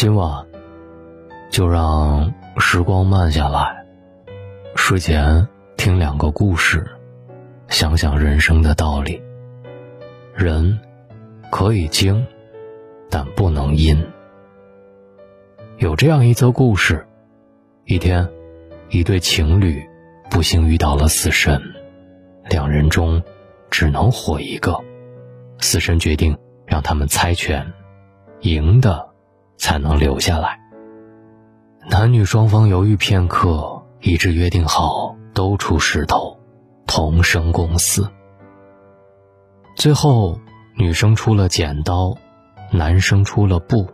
[0.00, 0.46] 今晚
[1.50, 3.84] 就让时光慢下来，
[4.76, 6.86] 睡前听两个故事，
[7.66, 9.20] 想想人生的道理。
[10.36, 10.78] 人
[11.50, 12.24] 可以精，
[13.10, 14.00] 但不能阴。
[15.78, 17.04] 有这样一则故事：
[17.84, 18.30] 一天，
[18.90, 19.84] 一对情侣
[20.30, 21.60] 不幸遇到了死神，
[22.48, 23.20] 两人中
[23.68, 24.78] 只能活一个。
[25.58, 27.66] 死神决定让他们猜拳，
[28.42, 29.07] 赢的
[29.58, 30.58] 才能留下来。
[31.90, 36.38] 男女双方犹豫片刻，一致约定好都出石头，
[36.86, 38.08] 同生共死。
[39.76, 40.38] 最后，
[40.76, 42.14] 女生出了剪刀，
[42.70, 43.88] 男生出了布。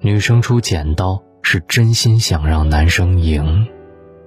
[0.00, 3.66] 女生出剪刀是真心想让男生赢，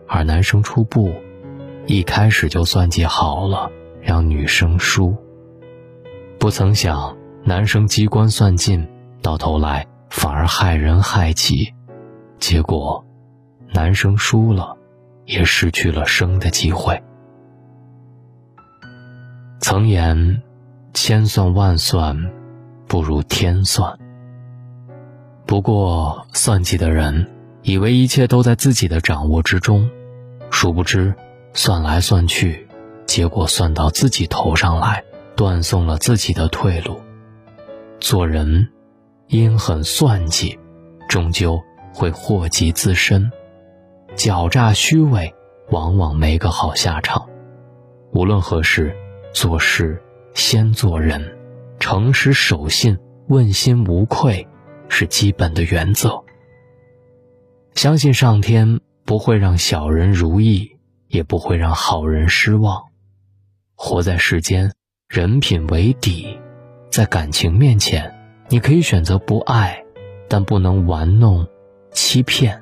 [0.07, 1.13] 而男生出布，
[1.85, 3.69] 一开始就算计好了
[4.01, 5.15] 让女生输。
[6.39, 8.87] 不曾想，男生机关算尽，
[9.21, 11.73] 到头来反而害人害己，
[12.39, 13.05] 结果，
[13.73, 14.77] 男生输了，
[15.25, 17.01] 也失去了生的机会。
[19.59, 20.41] 曾言，
[20.93, 22.31] 千算万算，
[22.87, 23.97] 不如天算。
[25.45, 27.29] 不过，算计的人
[27.61, 29.89] 以为一切都在自己的掌握之中，
[30.49, 31.13] 殊不知，
[31.53, 32.67] 算来算去，
[33.05, 35.03] 结果算到自己头上来。
[35.35, 36.99] 断送了自己的退路。
[38.01, 38.67] 做人，
[39.29, 40.57] 阴狠算计，
[41.07, 41.61] 终究
[41.93, 43.29] 会祸及自身；
[44.15, 45.31] 狡诈虚伪，
[45.69, 47.29] 往往没个好下场。
[48.11, 48.95] 无论何时，
[49.31, 50.01] 做事
[50.33, 51.37] 先做人，
[51.79, 54.47] 诚实守信，问心无愧，
[54.87, 56.23] 是基本的原则。
[57.75, 60.75] 相信上天不会让小人如意，
[61.07, 62.85] 也不会让好人失望。
[63.75, 64.71] 活在世间。
[65.07, 66.39] 人品为底，
[66.91, 68.18] 在感情面前，
[68.51, 69.85] 你可以选择不爱，
[70.27, 71.47] 但不能玩弄、
[71.91, 72.57] 欺骗；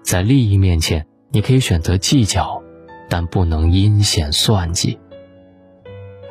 [0.00, 2.62] 在利益面前，你可以选择计较，
[3.08, 4.96] 但不能阴险算计。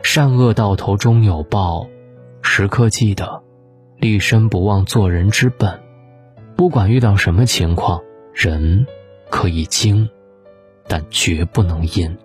[0.04, 1.86] 善恶到头终有报，
[2.42, 3.44] 时刻记得，
[3.98, 5.82] 立身不忘做人之本。
[6.56, 8.02] 不管遇到什么情况，
[8.34, 8.88] 人
[9.30, 10.10] 可以精，
[10.88, 12.18] 但绝不能阴。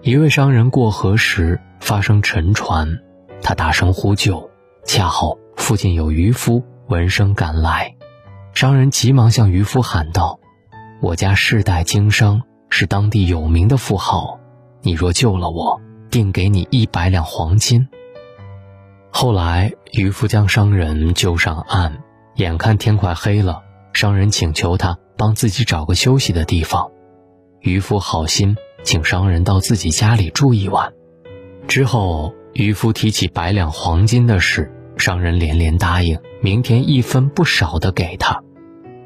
[0.00, 3.02] 一位商人过河时发生沉船，
[3.42, 4.50] 他大声呼救，
[4.84, 7.96] 恰好附近有渔夫闻声赶来。
[8.54, 10.40] 商人急忙向渔夫喊道
[11.00, 14.38] ：“我家世代经商，是当地有名的富豪，
[14.82, 15.80] 你若救了我，
[16.10, 17.88] 定给你一百两黄金。”
[19.10, 22.02] 后来渔夫将商人救上岸，
[22.36, 23.62] 眼看天快黑了，
[23.92, 26.90] 商人请求他帮自己找个休息的地方，
[27.60, 28.56] 渔夫好心。
[28.82, 30.94] 请商人到自己家里住一晚，
[31.68, 38.42] 之后渔夫提起百两黄金的事，商人连连答应，明天一分不少的给他。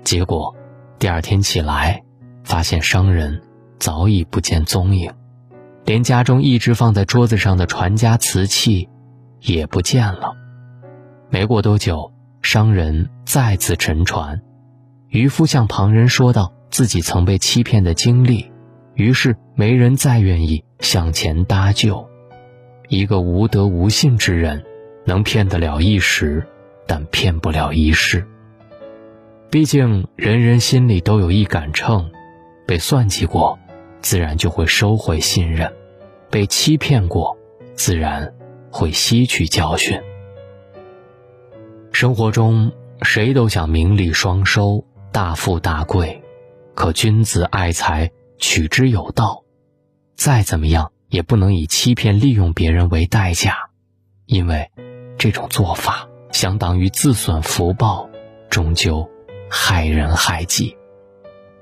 [0.03, 0.57] 结果，
[0.99, 2.03] 第二天起来，
[2.43, 3.41] 发现商人
[3.79, 5.13] 早已不见踪影，
[5.85, 8.89] 连家中一直放在桌子上的传家瓷器
[9.41, 10.33] 也不见了。
[11.31, 12.13] 没过多久，
[12.43, 14.43] 商人再次沉船，
[15.07, 18.51] 渔夫向旁人说道自己曾被欺骗的经历。
[18.95, 22.09] 于是没人再愿意向前搭救。
[22.95, 24.65] 一个无德无信之人，
[25.05, 26.47] 能骗得了一时，
[26.87, 28.27] 但骗不了一世。
[29.51, 32.11] 毕竟人人心里都有一杆秤，
[32.67, 33.59] 被算计过，
[34.01, 35.71] 自然就会收回信任；
[36.31, 37.37] 被欺骗过，
[37.75, 38.35] 自然
[38.71, 40.01] 会吸取教训。
[41.93, 42.73] 生活中，
[43.03, 46.23] 谁都想名利双收、大富大贵，
[46.75, 48.11] 可君子爱财。
[48.37, 49.45] 取之有道，
[50.17, 53.71] 再怎么样也不能以欺骗、利用别人为代价，
[54.27, 54.73] 因为
[55.17, 58.11] 这种做法相当于自损福报，
[58.51, 59.09] 终究
[59.49, 60.77] 害人害己。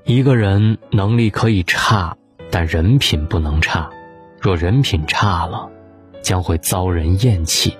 [0.05, 2.17] 一个人能力可以差，
[2.49, 3.91] 但人品不能差。
[4.41, 5.69] 若人品差了，
[6.23, 7.77] 将会遭人厌弃。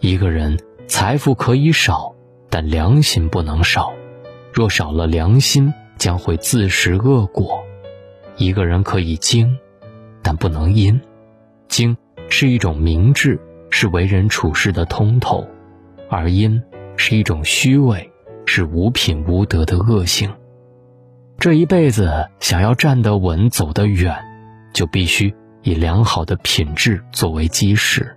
[0.00, 2.14] 一个人财富可以少，
[2.50, 3.94] 但良心不能少。
[4.52, 7.64] 若少了良心，将会自食恶果。
[8.36, 9.58] 一个人可以精，
[10.26, 11.00] 但不能阴。
[11.68, 11.96] 精
[12.28, 13.40] 是一种明智，
[13.70, 15.46] 是为人处事的通透；
[16.10, 16.60] 而阴
[16.96, 18.10] 是一种虚伪，
[18.44, 20.34] 是无品无德的恶性。
[21.38, 24.16] 这一辈子想要站得稳、走得远，
[24.74, 25.32] 就必须
[25.62, 28.16] 以良好的品质作为基石。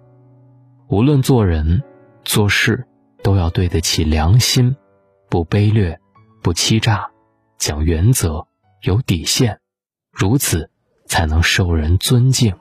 [0.88, 1.84] 无论做人、
[2.24, 2.88] 做事，
[3.22, 4.76] 都要对得起良心，
[5.30, 6.00] 不卑劣，
[6.42, 7.12] 不欺诈，
[7.60, 8.48] 讲原则，
[8.82, 9.60] 有底线。
[10.12, 10.72] 如此，
[11.10, 12.54] 才能受人尊敬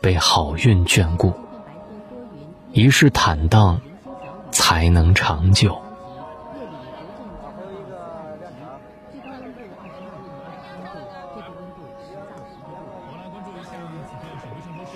[0.00, 1.34] 被好运眷顾。
[2.72, 3.80] 一世坦荡
[4.52, 5.82] 才能长久。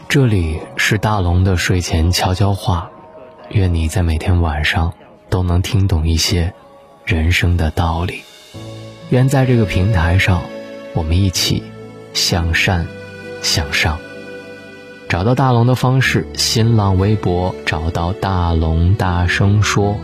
[0.09, 2.89] 这里是大龙的睡前悄悄话
[3.51, 4.95] 愿你在每天晚上
[5.29, 6.55] 都能听懂一些
[7.05, 8.23] 人生的道理。
[9.11, 10.45] 愿在这个平台上
[10.95, 11.65] 我们一起
[12.15, 12.87] 向善
[13.43, 13.99] 向上。
[15.09, 19.97] 找到大龙的方式：新浪微博找到大龙大声说，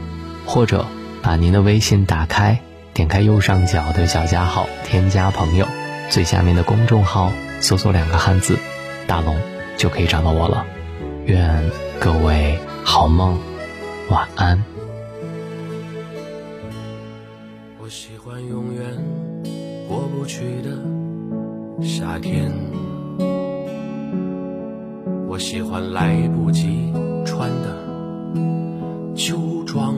[0.44, 0.84] 或者
[1.22, 2.60] 把您的微信打开，
[2.92, 5.66] 点开右上角的小加号，添加朋友，
[6.10, 8.58] 最下面的公众号搜索两个汉字
[9.08, 9.34] “大龙”。
[9.80, 10.66] 就可以找到我了。
[11.24, 13.38] 愿各位好梦，
[14.10, 14.62] 晚安。
[17.78, 18.84] 我喜欢永远
[19.88, 20.68] 过不去的
[21.82, 22.52] 夏天，
[25.26, 26.92] 我喜欢来不及
[27.24, 29.94] 穿的秋装，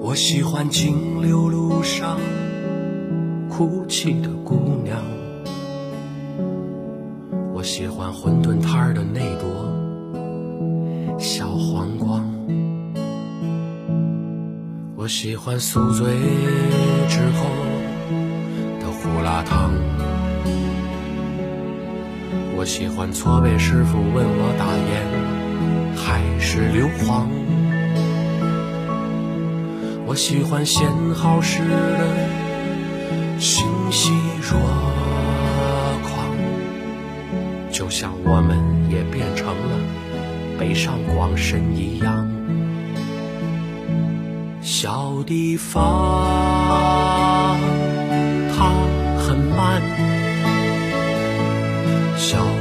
[0.00, 2.18] 我喜欢金流路上
[3.48, 4.98] 哭泣的姑娘。
[7.54, 9.48] 我喜欢馄饨摊的那朵
[11.18, 12.20] 小黄瓜，
[14.96, 16.06] 我喜欢宿醉
[17.08, 17.46] 之后
[19.26, 19.72] 辣汤，
[22.56, 25.02] 我喜欢搓背师傅问我大烟
[25.96, 27.26] 还是硫磺，
[30.06, 32.06] 我喜欢限好时的
[33.40, 34.60] 欣喜若
[36.04, 36.30] 狂。
[37.72, 38.56] 就像我们
[38.88, 39.76] 也变成了
[40.56, 42.30] 北上广深一样，
[44.62, 45.82] 小地方
[52.28, 52.55] 小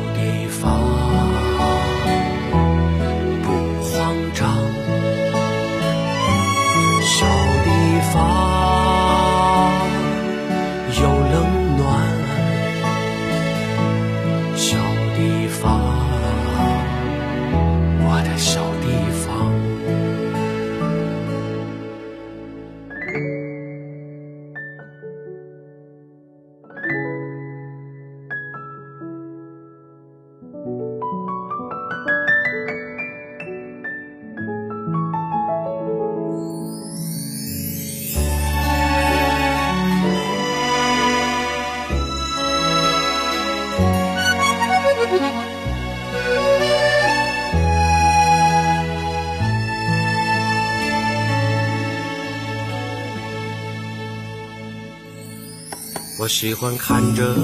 [56.17, 57.35] 我喜欢看着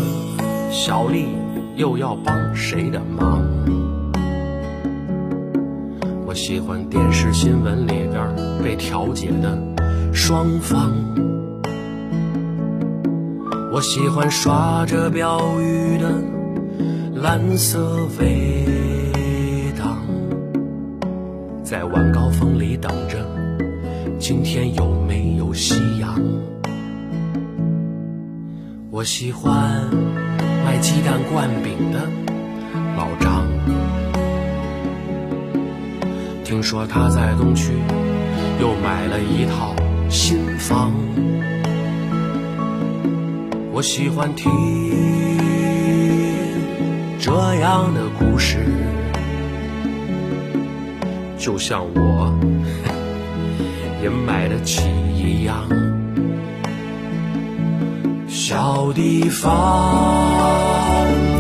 [0.71, 1.25] 小丽
[1.75, 3.45] 又要帮谁的忙，
[6.25, 8.33] 我喜欢电视新闻里边
[8.63, 9.62] 被调解的
[10.13, 10.89] 双方，
[13.73, 16.09] 我喜欢刷着标语的
[17.21, 18.65] 蓝色围
[19.77, 19.97] 挡，
[21.62, 23.18] 在晚高峰里等着
[24.18, 26.18] 今天有没有夕阳。
[28.94, 29.90] 我喜欢
[30.66, 32.10] 卖鸡蛋灌饼的
[32.98, 33.48] 老张，
[36.44, 37.71] 听说他在东区
[38.60, 39.74] 又买了一套
[40.10, 40.92] 新房。
[43.71, 44.52] 我喜欢听
[47.18, 47.31] 这
[47.62, 48.57] 样的故事，
[51.38, 52.38] 就像我
[54.04, 54.83] 也买得起
[55.16, 55.66] 一样。
[58.33, 61.31] 小地方。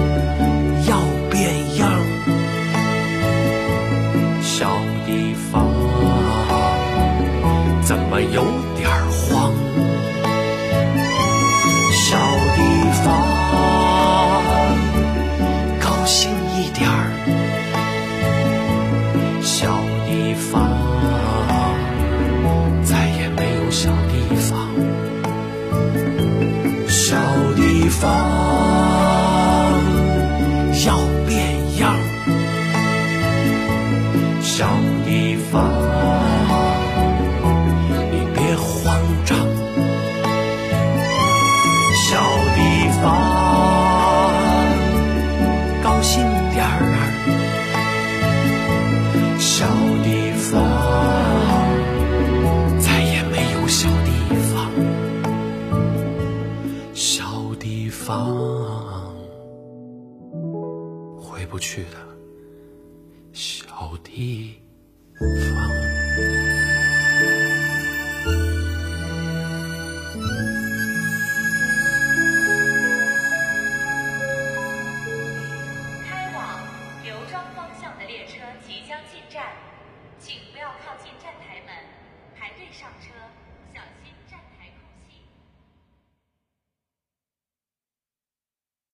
[80.61, 81.73] 不要靠近站台门
[82.37, 83.15] 排队上车
[83.73, 84.40] 小心站